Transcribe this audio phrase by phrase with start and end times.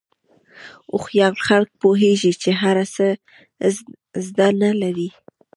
[0.91, 3.05] هوښیار خلک پوهېږي چې هر څه
[4.25, 5.09] زده نه لري.